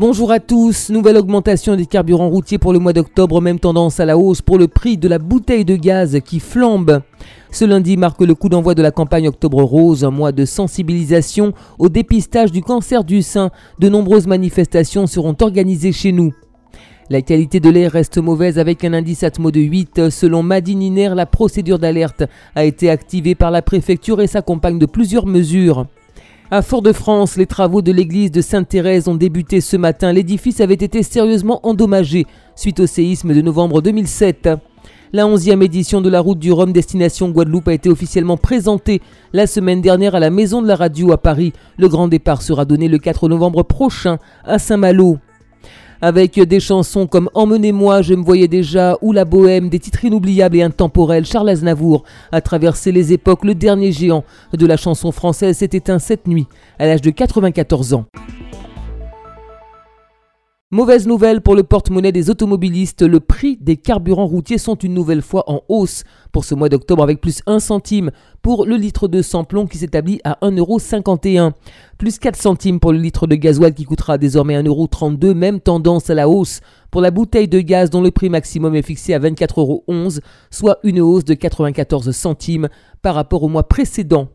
Bonjour 0.00 0.30
à 0.30 0.38
tous, 0.38 0.90
nouvelle 0.90 1.16
augmentation 1.16 1.74
des 1.74 1.84
carburants 1.84 2.28
routiers 2.28 2.58
pour 2.58 2.72
le 2.72 2.78
mois 2.78 2.92
d'octobre, 2.92 3.40
même 3.40 3.58
tendance 3.58 3.98
à 3.98 4.04
la 4.04 4.16
hausse 4.16 4.42
pour 4.42 4.56
le 4.56 4.68
prix 4.68 4.96
de 4.96 5.08
la 5.08 5.18
bouteille 5.18 5.64
de 5.64 5.74
gaz 5.74 6.20
qui 6.24 6.38
flambe. 6.38 7.02
Ce 7.50 7.64
lundi 7.64 7.96
marque 7.96 8.20
le 8.20 8.36
coup 8.36 8.48
d'envoi 8.48 8.76
de 8.76 8.82
la 8.82 8.92
campagne 8.92 9.26
Octobre 9.26 9.60
Rose, 9.60 10.04
un 10.04 10.12
mois 10.12 10.30
de 10.30 10.44
sensibilisation 10.44 11.52
au 11.80 11.88
dépistage 11.88 12.52
du 12.52 12.62
cancer 12.62 13.02
du 13.02 13.22
sein. 13.22 13.50
De 13.80 13.88
nombreuses 13.88 14.28
manifestations 14.28 15.08
seront 15.08 15.34
organisées 15.40 15.90
chez 15.90 16.12
nous. 16.12 16.32
La 17.10 17.20
qualité 17.20 17.58
de 17.58 17.68
l'air 17.68 17.90
reste 17.90 18.18
mauvaise 18.18 18.60
avec 18.60 18.84
un 18.84 18.92
indice 18.92 19.24
Atmo 19.24 19.50
de 19.50 19.58
8. 19.58 20.10
Selon 20.10 20.44
Madininer, 20.44 21.10
la 21.16 21.26
procédure 21.26 21.80
d'alerte 21.80 22.22
a 22.54 22.64
été 22.64 22.88
activée 22.88 23.34
par 23.34 23.50
la 23.50 23.62
préfecture 23.62 24.20
et 24.20 24.28
s'accompagne 24.28 24.78
de 24.78 24.86
plusieurs 24.86 25.26
mesures. 25.26 25.88
À 26.50 26.62
Fort-de-France, 26.62 27.36
les 27.36 27.44
travaux 27.44 27.82
de 27.82 27.92
l'église 27.92 28.32
de 28.32 28.40
Sainte-Thérèse 28.40 29.06
ont 29.06 29.14
débuté 29.14 29.60
ce 29.60 29.76
matin. 29.76 30.14
L'édifice 30.14 30.62
avait 30.62 30.72
été 30.72 31.02
sérieusement 31.02 31.60
endommagé 31.62 32.24
suite 32.56 32.80
au 32.80 32.86
séisme 32.86 33.34
de 33.34 33.42
novembre 33.42 33.82
2007. 33.82 34.48
La 35.12 35.24
11e 35.24 35.62
édition 35.62 36.00
de 36.00 36.08
la 36.08 36.20
route 36.20 36.38
du 36.38 36.50
Rhum 36.50 36.72
destination 36.72 37.28
Guadeloupe 37.28 37.68
a 37.68 37.74
été 37.74 37.90
officiellement 37.90 38.38
présentée 38.38 39.02
la 39.34 39.46
semaine 39.46 39.82
dernière 39.82 40.14
à 40.14 40.20
la 40.20 40.30
Maison 40.30 40.62
de 40.62 40.68
la 40.68 40.76
Radio 40.76 41.12
à 41.12 41.18
Paris. 41.18 41.52
Le 41.76 41.88
grand 41.88 42.08
départ 42.08 42.40
sera 42.40 42.64
donné 42.64 42.88
le 42.88 42.96
4 42.96 43.28
novembre 43.28 43.62
prochain 43.62 44.16
à 44.42 44.58
Saint-Malo. 44.58 45.18
Avec 46.00 46.38
des 46.38 46.60
chansons 46.60 47.08
comme 47.08 47.28
Emmenez-moi, 47.34 48.02
je 48.02 48.14
me 48.14 48.22
voyais 48.22 48.46
déjà, 48.46 48.96
ou 49.02 49.12
La 49.12 49.24
Bohème, 49.24 49.68
des 49.68 49.80
titres 49.80 50.04
inoubliables 50.04 50.56
et 50.56 50.62
intemporels, 50.62 51.26
Charles 51.26 51.48
Aznavour 51.48 52.04
a 52.30 52.40
traversé 52.40 52.92
les 52.92 53.12
époques. 53.12 53.44
Le 53.44 53.56
dernier 53.56 53.90
géant 53.90 54.22
de 54.52 54.64
la 54.64 54.76
chanson 54.76 55.10
française 55.10 55.56
s'est 55.56 55.70
éteint 55.72 55.98
cette 55.98 56.28
nuit, 56.28 56.46
à 56.78 56.86
l'âge 56.86 57.02
de 57.02 57.10
94 57.10 57.94
ans. 57.94 58.04
Mauvaise 60.70 61.06
nouvelle 61.06 61.40
pour 61.40 61.56
le 61.56 61.62
porte-monnaie 61.62 62.12
des 62.12 62.28
automobilistes, 62.28 63.00
le 63.00 63.20
prix 63.20 63.56
des 63.58 63.78
carburants 63.78 64.26
routiers 64.26 64.58
sont 64.58 64.74
une 64.74 64.92
nouvelle 64.92 65.22
fois 65.22 65.44
en 65.46 65.62
hausse. 65.70 66.04
Pour 66.30 66.44
ce 66.44 66.54
mois 66.54 66.68
d'octobre 66.68 67.02
avec 67.02 67.22
plus 67.22 67.40
1 67.46 67.58
centime 67.58 68.10
pour 68.42 68.66
le 68.66 68.76
litre 68.76 69.08
de 69.08 69.22
samplon 69.22 69.66
qui 69.66 69.78
s'établit 69.78 70.20
à 70.24 70.36
1,51€, 70.42 71.52
plus 71.96 72.18
4 72.18 72.36
centimes 72.36 72.80
pour 72.80 72.92
le 72.92 72.98
litre 72.98 73.26
de 73.26 73.34
gasoil 73.34 73.72
qui 73.72 73.84
coûtera 73.84 74.18
désormais 74.18 74.62
1,32€, 74.62 75.32
même 75.32 75.58
tendance 75.58 76.10
à 76.10 76.14
la 76.14 76.28
hausse. 76.28 76.60
Pour 76.90 77.00
la 77.00 77.10
bouteille 77.10 77.48
de 77.48 77.60
gaz 77.60 77.88
dont 77.88 78.02
le 78.02 78.10
prix 78.10 78.28
maximum 78.28 78.74
est 78.74 78.82
fixé 78.82 79.14
à 79.14 79.20
24,11€, 79.20 80.20
soit 80.50 80.80
une 80.84 81.00
hausse 81.00 81.24
de 81.24 81.32
94 81.32 82.10
centimes 82.10 82.68
par 83.00 83.14
rapport 83.14 83.42
au 83.42 83.48
mois 83.48 83.66
précédent. 83.66 84.28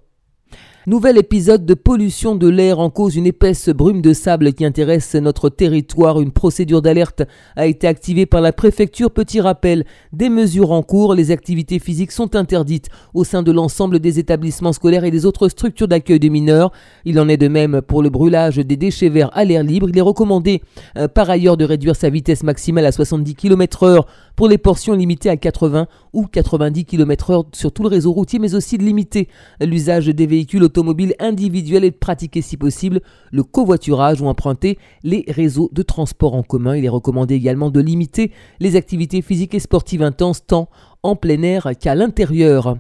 Nouvel 0.86 1.18
épisode 1.18 1.66
de 1.66 1.76
pollution 1.76 2.36
de 2.36 2.50
l'air 2.50 2.78
en 2.78 2.90
cause 2.90 3.16
une 3.16 3.26
épaisse 3.26 3.70
brume 3.70 4.02
de 4.02 4.12
sable 4.12 4.52
qui 4.52 4.66
intéresse 4.66 5.16
notre 5.16 5.48
territoire. 5.48 6.20
Une 6.20 6.34
procédure 6.34 6.82
d'alerte 6.82 7.24
a 7.56 7.68
été 7.68 7.88
activée 7.88 8.26
par 8.26 8.42
la 8.42 8.52
préfecture. 8.52 9.10
Petit 9.10 9.40
rappel, 9.40 9.86
des 10.12 10.28
mesures 10.28 10.74
en 10.74 10.84
cours. 10.84 11.16
Les 11.16 11.32
activités 11.32 11.80
physiques 11.80 12.12
sont 12.12 12.36
interdites 12.36 12.90
au 13.14 13.24
sein 13.24 13.44
de 13.44 13.52
l'ensemble 13.54 14.00
des 14.00 14.20
établissements 14.20 14.74
scolaires 14.74 15.06
et 15.06 15.12
des 15.12 15.26
autres 15.26 15.48
structures 15.48 15.88
d'accueil 15.88 16.20
des 16.20 16.30
mineurs. 16.30 16.74
Il 17.06 17.18
en 17.18 17.30
est 17.30 17.38
de 17.38 17.48
même 17.48 17.82
pour 17.82 18.04
le 18.04 18.10
brûlage 18.10 18.58
des 18.58 18.76
déchets 18.76 19.08
verts 19.08 19.30
à 19.32 19.46
l'air 19.46 19.64
libre. 19.64 19.88
Il 19.88 19.98
est 19.98 20.02
recommandé 20.02 20.62
euh, 20.98 21.08
par 21.08 21.30
ailleurs 21.30 21.56
de 21.56 21.64
réduire 21.64 21.96
sa 21.96 22.10
vitesse 22.10 22.44
maximale 22.44 22.86
à 22.86 22.92
70 22.92 23.36
km 23.36 23.84
heure 23.84 24.06
pour 24.36 24.48
les 24.48 24.58
portions 24.58 24.94
limitées 24.94 25.30
à 25.30 25.38
80 25.38 25.88
ou 26.14 26.26
90 26.26 26.86
km 26.86 27.30
heure 27.32 27.46
sur 27.54 27.72
tout 27.72 27.84
le 27.84 27.90
réseau 27.90 28.12
routier, 28.12 28.40
mais 28.40 28.56
aussi 28.56 28.78
de 28.78 28.84
limiter 28.84 29.28
l'usage 29.62 30.08
des 30.08 30.26
véhicules 30.28 30.64
automobile 30.64 31.16
individuel 31.20 31.84
et 31.84 31.92
de 31.92 31.96
pratiquer 31.96 32.42
si 32.42 32.58
possible 32.58 33.02
le 33.32 33.44
covoiturage 33.44 34.22
ou 34.22 34.28
emprunter 34.28 34.78
les 35.04 35.26
réseaux 35.28 35.70
de 35.72 35.82
transport 35.82 36.36
en 36.36 36.44
commun. 36.44 36.76
Il 36.76 36.86
est 36.86 36.90
recommandé 36.90 37.36
également 37.36 37.70
de 37.70 37.80
limiter 37.80 38.32
les 38.60 38.76
activités 38.76 39.22
physiques 39.22 39.54
et 39.54 39.60
sportives 39.60 40.04
intenses 40.04 40.46
tant 40.46 40.70
en 41.04 41.16
plein 41.16 41.42
air 41.42 41.72
qu'à 41.80 41.96
l'intérieur. 41.96 42.78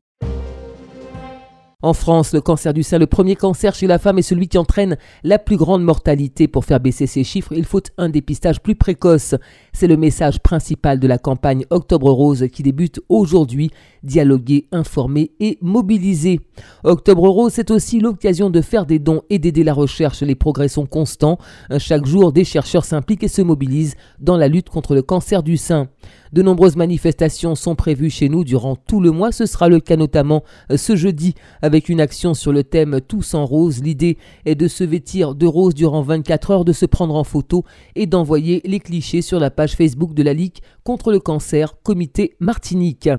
En 1.83 1.91
France, 1.91 2.31
le 2.31 2.39
cancer 2.39 2.73
du 2.73 2.81
sein, 2.81 2.97
le 2.97 3.07
premier 3.07 3.35
cancer 3.35 3.75
chez 3.75 3.87
la 3.87 3.99
femme, 3.99 4.17
est 4.17 4.21
celui 4.21 4.47
qui 4.47 4.57
entraîne 4.57 4.95
la 5.25 5.37
plus 5.37 5.57
grande 5.57 5.83
mortalité. 5.83 6.47
Pour 6.47 6.63
faire 6.63 6.79
baisser 6.79 7.07
ces 7.07 7.25
chiffres, 7.25 7.51
il 7.51 7.65
faut 7.65 7.81
un 7.97 8.07
dépistage 8.07 8.61
plus 8.61 8.75
précoce. 8.75 9.35
C'est 9.73 9.87
le 9.87 9.97
message 9.97 10.39
principal 10.39 10.97
de 10.97 11.07
la 11.07 11.17
campagne 11.17 11.65
Octobre 11.71 12.09
Rose 12.09 12.47
qui 12.53 12.63
débute 12.63 13.01
aujourd'hui. 13.09 13.69
Dialoguer, 14.01 14.65
informer 14.71 15.31
et 15.41 15.57
mobiliser. 15.61 16.39
Octobre 16.85 17.27
Rose, 17.27 17.51
c'est 17.53 17.69
aussi 17.69 17.99
l'occasion 17.99 18.49
de 18.49 18.61
faire 18.61 18.85
des 18.85 18.99
dons 18.99 19.23
et 19.29 19.37
d'aider 19.37 19.65
la 19.65 19.73
recherche. 19.73 20.21
Les 20.21 20.35
progrès 20.35 20.69
sont 20.69 20.85
constants. 20.85 21.37
Chaque 21.79 22.05
jour, 22.05 22.31
des 22.31 22.45
chercheurs 22.45 22.85
s'impliquent 22.85 23.23
et 23.23 23.27
se 23.27 23.41
mobilisent 23.41 23.95
dans 24.21 24.37
la 24.37 24.47
lutte 24.47 24.69
contre 24.69 24.95
le 24.95 25.01
cancer 25.01 25.43
du 25.43 25.57
sein. 25.57 25.89
De 26.31 26.41
nombreuses 26.41 26.75
manifestations 26.75 27.55
sont 27.55 27.75
prévues 27.75 28.09
chez 28.09 28.29
nous 28.29 28.43
durant 28.43 28.75
tout 28.75 28.99
le 28.99 29.11
mois. 29.11 29.31
Ce 29.31 29.45
sera 29.45 29.69
le 29.69 29.79
cas 29.79 29.97
notamment 29.97 30.43
euh, 30.71 30.77
ce 30.77 30.95
jeudi 30.95 31.35
avec 31.61 31.89
une 31.89 32.01
action 32.01 32.33
sur 32.33 32.51
le 32.51 32.63
thème 32.63 32.99
Tous 33.07 33.33
en 33.33 33.45
rose. 33.45 33.83
L'idée 33.83 34.17
est 34.45 34.55
de 34.55 34.67
se 34.67 34.83
vêtir 34.83 35.35
de 35.35 35.45
rose 35.45 35.75
durant 35.75 36.01
24 36.01 36.51
heures, 36.51 36.65
de 36.65 36.73
se 36.73 36.85
prendre 36.85 37.15
en 37.15 37.23
photo 37.23 37.63
et 37.95 38.05
d'envoyer 38.05 38.61
les 38.65 38.79
clichés 38.79 39.21
sur 39.21 39.39
la 39.39 39.51
page 39.51 39.75
Facebook 39.75 40.13
de 40.13 40.23
la 40.23 40.33
Ligue 40.33 40.57
contre 40.83 41.11
le 41.11 41.19
cancer, 41.19 41.75
comité 41.83 42.35
Martinique. 42.39 43.09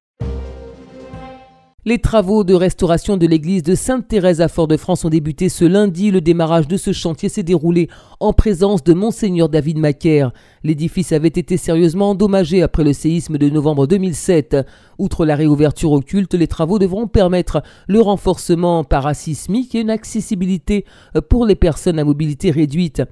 Les 1.87 1.99
travaux 1.99 2.45
de 2.45 2.55
restauration 2.55 3.19
de 3.19 3.27
l'église 3.27 3.63
de 3.63 3.75
Sainte-Thérèse 3.75 4.41
à 4.41 4.49
Fort-de-France 4.49 5.05
ont 5.05 5.11
débuté 5.11 5.51
ce 5.51 5.67
lundi. 5.67 6.11
Le 6.11 6.23
démarrage 6.23 6.67
de 6.67 6.79
ce 6.79 6.93
chantier 6.93 7.29
s'est 7.29 7.43
déroulé 7.43 7.91
en 8.21 8.33
présence 8.33 8.83
de 8.83 8.95
Monseigneur 8.95 9.51
David 9.51 9.77
Macaire. 9.77 10.33
L'édifice 10.63 11.13
avait 11.13 11.29
été 11.29 11.59
sérieusement 11.59 12.11
endommagé 12.11 12.63
après 12.63 12.85
le 12.85 12.95
séisme 12.95 13.37
de 13.37 13.51
novembre 13.51 13.87
2007. 13.87 14.57
Outre 14.97 15.27
la 15.27 15.37
réouverture 15.37 15.93
au 15.93 16.01
culte, 16.01 16.33
les 16.33 16.47
travaux 16.47 16.79
devront 16.79 17.07
permettre 17.07 17.63
le 17.87 18.01
renforcement 18.01 18.83
parasismique 18.83 19.75
et 19.75 19.81
une 19.81 19.91
accessibilité 19.91 20.87
pour 21.29 21.45
les 21.45 21.55
personnes 21.55 21.99
à 21.99 22.05
mobilité 22.05 22.51
réduite. 22.51 23.03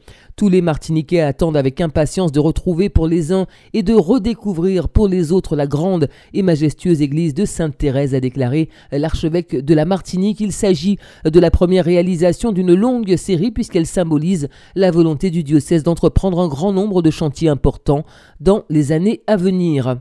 Tous 0.43 0.49
les 0.49 0.61
Martiniquais 0.61 1.21
attendent 1.21 1.57
avec 1.57 1.81
impatience 1.81 2.33
de 2.33 2.41
retrouver 2.41 2.89
pour 2.89 3.07
les 3.07 3.31
uns 3.31 3.47
et 3.75 3.85
de 3.85 3.95
redécouvrir 3.95 4.89
pour 4.89 5.07
les 5.07 5.31
autres 5.31 5.55
la 5.55 5.69
grande 5.69 6.09
et 6.35 6.43
majestueuse 6.43 7.01
église 7.01 7.33
de 7.33 7.45
Sainte-Thérèse, 7.45 8.13
a 8.13 8.19
déclaré 8.19 8.69
l'archevêque 8.91 9.55
de 9.55 9.73
la 9.73 9.85
Martinique. 9.85 10.41
Il 10.41 10.51
s'agit 10.51 10.99
de 11.25 11.39
la 11.39 11.53
première 11.53 11.85
réalisation 11.85 12.51
d'une 12.51 12.75
longue 12.75 13.15
série 13.15 13.53
puisqu'elle 13.53 13.87
symbolise 13.87 14.49
la 14.75 14.91
volonté 14.91 15.31
du 15.31 15.45
diocèse 15.45 15.85
d'entreprendre 15.85 16.41
un 16.41 16.49
grand 16.49 16.73
nombre 16.73 17.03
de 17.03 17.11
chantiers 17.13 17.49
importants 17.49 18.05
dans 18.41 18.65
les 18.69 18.91
années 18.91 19.23
à 19.29 19.37
venir. 19.37 19.97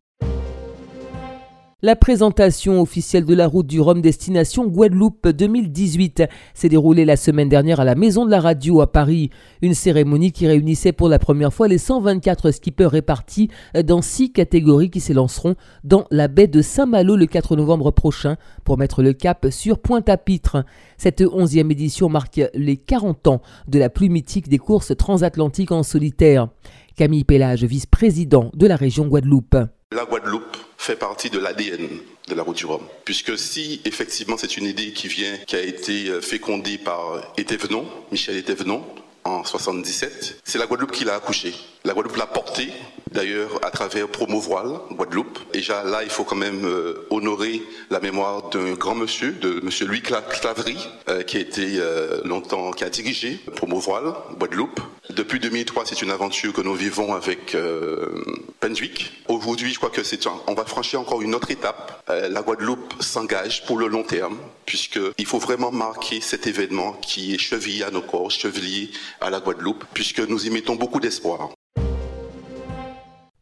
La 1.84 1.96
présentation 1.96 2.80
officielle 2.80 3.26
de 3.26 3.34
la 3.34 3.48
route 3.48 3.66
du 3.66 3.82
Rhum 3.82 4.02
destination 4.02 4.68
Guadeloupe 4.68 5.28
2018 5.28 6.26
s'est 6.54 6.70
déroulée 6.70 7.06
la 7.06 7.18
semaine 7.18 7.50
dernière 7.50 7.80
à 7.80 7.86
la 7.86 7.96
Maison 7.96 8.24
de 8.24 8.30
la 8.30 8.40
Radio 8.40 8.82
à 8.82 8.92
Paris. 8.92 9.32
Une 9.64 9.74
cérémonie 9.74 10.32
qui 10.32 10.46
réunissait 10.46 10.92
pour 10.92 11.10
la 11.10 11.18
première 11.18 11.52
fois 11.52 11.68
les 11.68 11.80
124 11.80 12.52
skippers 12.52 12.86
répartis 12.86 13.50
dans 13.84 14.04
six 14.04 14.32
catégories 14.32 14.92
qui 14.92 15.00
s'élanceront 15.00 15.56
dans 15.84 16.06
la 16.12 16.28
baie 16.28 16.46
de 16.46 16.62
Saint-Malo 16.62 17.16
le 17.16 17.26
4 17.26 17.56
novembre 17.56 17.90
prochain 17.90 18.38
pour 18.64 18.78
mettre 18.78 19.02
le 19.02 19.14
cap 19.14 19.48
sur 19.50 19.80
Pointe-à-Pitre. 19.80 20.64
Cette 21.00 21.22
onzième 21.22 21.72
édition 21.72 22.10
marque 22.10 22.42
les 22.54 22.78
40 22.78 23.26
ans 23.26 23.42
de 23.68 23.80
la 23.80 23.90
plus 23.90 24.10
mythique 24.10 24.50
des 24.50 24.60
courses 24.60 24.96
transatlantiques 24.96 25.72
en 25.72 25.82
solitaire. 25.82 26.48
Camille 26.96 27.24
Pellage, 27.24 27.64
vice-président 27.64 28.52
de 28.54 28.68
la 28.68 28.76
région 28.76 29.08
Guadeloupe. 29.08 29.58
La 29.94 30.06
Guadeloupe 30.06 30.56
fait 30.78 30.96
partie 30.96 31.30
de 31.30 31.38
l'ADN 31.38 31.90
de 32.30 32.34
la 32.34 32.44
route 32.44 32.56
du 32.56 32.66
Rhum. 32.66 32.80
Puisque 33.04 33.38
si 33.38 33.82
effectivement 33.84 34.38
c'est 34.38 34.56
une 34.56 34.64
idée 34.64 34.94
qui 34.94 35.10
vient, 35.10 35.36
qui 35.46 35.58
a 35.58 35.62
été 35.62 36.08
euh, 36.08 36.22
fécondée 36.22 36.78
par 36.78 37.34
Étévenon, 37.38 37.86
Michel 38.10 38.38
Étévenon, 38.38 38.86
en 39.26 39.44
77, 39.44 40.40
c'est 40.46 40.58
la 40.58 40.66
Guadeloupe 40.66 40.92
qui 40.92 41.04
l'a 41.04 41.16
accouché. 41.16 41.54
La 41.84 41.94
Guadeloupe 41.94 42.16
l'a 42.16 42.26
porté, 42.26 42.70
d'ailleurs, 43.12 43.60
à 43.66 43.70
travers 43.70 44.08
Promo 44.08 44.40
Voile, 44.40 44.80
Guadeloupe. 44.92 45.40
Déjà, 45.52 45.84
là, 45.84 46.04
il 46.04 46.10
faut 46.10 46.24
quand 46.24 46.38
même 46.38 46.64
euh, 46.64 47.06
honorer 47.10 47.62
la 47.90 48.00
mémoire 48.00 48.50
d'un 48.50 48.72
grand 48.76 48.96
monsieur, 48.96 49.34
de 49.34 49.60
monsieur 49.62 49.88
Louis 49.88 50.02
Claverie, 50.02 50.88
euh, 51.10 51.22
qui 51.24 51.36
a 51.36 51.42
été 51.42 51.82
longtemps, 52.24 52.72
qui 52.72 52.86
a 52.86 52.90
dirigé 52.90 53.42
Promo 53.58 53.78
Voile, 53.78 54.14
Guadeloupe. 54.40 54.80
Depuis 55.16 55.40
2003, 55.40 55.86
c'est 55.86 56.02
une 56.02 56.12
aventure 56.12 56.54
que 56.54 56.62
nous 56.62 56.76
vivons 56.76 57.14
avec 57.14 57.56
euh, 57.56 58.24
Aujourd'hui, 59.28 59.74
je 59.74 59.78
crois 59.78 59.90
que 59.90 60.04
c'est 60.04 60.26
on 60.48 60.54
va 60.54 60.66
franchir 60.66 61.02
encore 61.02 61.22
une 61.22 61.36
autre 61.36 61.52
étape. 61.52 62.04
Euh, 62.10 62.30
la 62.30 62.42
Guadeloupe 62.42 62.94
s'engage 63.02 63.66
pour 63.66 63.78
le 63.78 63.88
long 63.88 64.04
terme, 64.04 64.38
puisqu'il 64.66 65.26
faut 65.26 65.40
vraiment 65.40 65.72
marquer 65.72 66.22
cet 66.22 66.48
événement 66.48 66.94
qui 66.94 67.34
est 67.34 67.38
chevillé 67.38 67.84
à 67.84 67.92
nos 67.92 68.02
corps, 68.02 68.30
chevillé 68.30 68.92
à 69.20 69.30
la 69.30 69.40
Guadeloupe, 69.40 69.84
puisque 69.94 70.20
nous 70.20 70.46
y 70.46 70.50
mettons 70.50 70.76
beaucoup 70.76 71.00
d'espoir. 71.00 71.50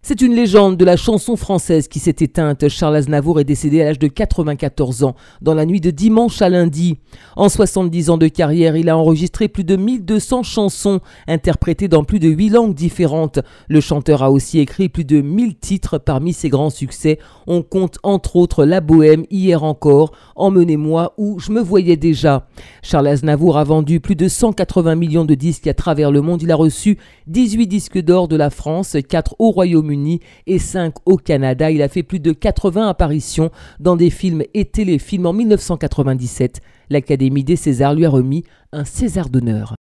C'est 0.09 0.21
une 0.21 0.33
légende 0.33 0.75
de 0.75 0.85
la 0.85 0.97
chanson 0.97 1.35
française 1.35 1.87
qui 1.87 1.99
s'est 1.99 2.15
éteinte. 2.21 2.67
Charles 2.67 2.95
Aznavour 2.95 3.39
est 3.39 3.43
décédé 3.43 3.79
à 3.83 3.85
l'âge 3.85 3.99
de 3.99 4.07
94 4.07 5.03
ans, 5.03 5.15
dans 5.43 5.53
la 5.53 5.67
nuit 5.67 5.81
de 5.81 5.91
dimanche 5.91 6.41
à 6.41 6.49
lundi. 6.49 6.97
En 7.35 7.47
70 7.47 8.09
ans 8.09 8.17
de 8.17 8.27
carrière, 8.27 8.75
il 8.75 8.89
a 8.89 8.97
enregistré 8.97 9.47
plus 9.49 9.63
de 9.63 9.75
1200 9.75 10.41
chansons, 10.41 10.99
interprétées 11.27 11.87
dans 11.87 12.03
plus 12.03 12.17
de 12.17 12.27
8 12.27 12.49
langues 12.49 12.73
différentes. 12.73 13.37
Le 13.67 13.81
chanteur 13.81 14.23
a 14.23 14.31
aussi 14.31 14.57
écrit 14.57 14.89
plus 14.89 15.05
de 15.05 15.21
1000 15.21 15.57
titres 15.57 15.99
parmi 15.99 16.33
ses 16.33 16.49
grands 16.49 16.71
succès. 16.71 17.19
On 17.45 17.61
compte 17.61 17.99
entre 18.01 18.35
autres 18.35 18.65
La 18.65 18.81
Bohème, 18.81 19.25
Hier 19.29 19.63
encore, 19.63 20.13
Emmenez-moi 20.35 21.13
ou 21.19 21.37
Je 21.37 21.51
me 21.51 21.61
voyais 21.61 21.97
déjà. 21.97 22.47
Charles 22.81 23.09
Aznavour 23.09 23.59
a 23.59 23.63
vendu 23.63 23.99
plus 23.99 24.15
de 24.15 24.27
180 24.27 24.95
millions 24.95 25.25
de 25.25 25.35
disques 25.35 25.67
à 25.67 25.75
travers 25.75 26.09
le 26.09 26.21
monde. 26.21 26.41
Il 26.41 26.51
a 26.51 26.55
reçu 26.55 26.97
18 27.27 27.67
disques 27.67 27.99
d'or 27.99 28.27
de 28.27 28.35
la 28.35 28.49
France, 28.49 28.97
4 29.07 29.35
au 29.37 29.51
Royaume-Uni 29.51 29.98
et 30.47 30.59
5 30.59 30.93
au 31.05 31.17
Canada. 31.17 31.71
Il 31.71 31.81
a 31.81 31.89
fait 31.89 32.03
plus 32.03 32.19
de 32.19 32.31
80 32.31 32.87
apparitions 32.87 33.51
dans 33.79 33.95
des 33.95 34.09
films 34.09 34.43
et 34.53 34.65
téléfilms. 34.65 35.25
En 35.25 35.33
1997, 35.33 36.61
l'Académie 36.89 37.43
des 37.43 37.55
Césars 37.55 37.95
lui 37.95 38.05
a 38.05 38.09
remis 38.09 38.43
un 38.71 38.85
César 38.85 39.29
d'honneur. 39.29 39.75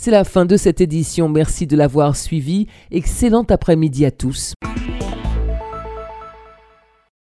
C'est 0.00 0.10
la 0.10 0.24
fin 0.24 0.44
de 0.44 0.56
cette 0.56 0.80
édition. 0.80 1.28
Merci 1.28 1.66
de 1.66 1.76
l'avoir 1.76 2.16
suivi. 2.16 2.66
Excellent 2.90 3.44
après-midi 3.48 4.04
à 4.04 4.10
tous. 4.10 4.52